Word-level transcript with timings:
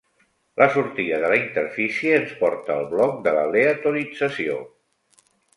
La 0.61 0.67
sortida 0.77 1.19
de 1.23 1.29
la 1.33 1.37
interfície 1.41 2.15
ens 2.21 2.33
porta 2.41 2.79
al 2.79 2.89
bloc 2.97 3.23
d'aleatorització. 3.29 4.61